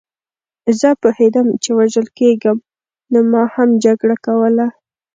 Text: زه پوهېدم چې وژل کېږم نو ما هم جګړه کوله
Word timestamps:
زه 0.79 0.89
پوهېدم 1.01 1.47
چې 1.63 1.69
وژل 1.77 2.07
کېږم 2.19 2.57
نو 3.11 3.19
ما 3.31 3.43
هم 3.55 3.69
جګړه 3.85 4.15
کوله 4.25 4.67